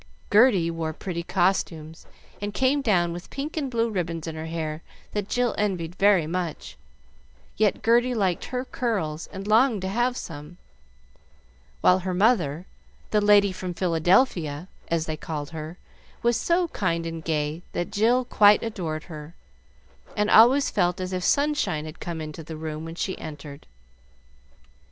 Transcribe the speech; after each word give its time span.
Gerty 0.31 0.71
wore 0.71 0.93
pretty 0.93 1.21
costumes, 1.21 2.07
and 2.41 2.55
came 2.55 2.81
down 2.81 3.13
with 3.13 3.29
pink 3.29 3.55
and 3.55 3.69
blue 3.69 3.87
ribbons 3.91 4.25
in 4.25 4.33
her 4.33 4.47
hair 4.47 4.81
that 5.11 5.29
Jill 5.29 5.53
envied 5.59 5.93
very 5.93 6.25
much; 6.25 6.75
yet 7.55 7.83
Gerty 7.83 8.15
liked 8.15 8.45
her 8.45 8.65
curls, 8.65 9.27
and 9.31 9.45
longed 9.45 9.83
to 9.83 9.87
have 9.87 10.17
some, 10.17 10.57
while 11.81 11.99
her 11.99 12.15
mother, 12.15 12.65
"the 13.11 13.21
lady 13.21 13.51
from 13.51 13.75
Philadelphia," 13.75 14.67
as 14.87 15.05
they 15.05 15.15
called 15.17 15.51
her, 15.51 15.77
was 16.23 16.35
so 16.35 16.69
kind 16.69 17.05
and 17.05 17.23
gay 17.23 17.61
that 17.73 17.91
Jill 17.91 18.25
quite 18.25 18.63
adored 18.63 19.03
her, 19.03 19.35
and 20.17 20.31
always 20.31 20.71
felt 20.71 20.99
as 20.99 21.13
if 21.13 21.23
sunshine 21.23 21.85
had 21.85 21.99
come 21.99 22.19
into 22.19 22.41
the 22.41 22.57
room 22.57 22.85
when 22.85 22.95
she 22.95 23.15
entered. 23.19 23.67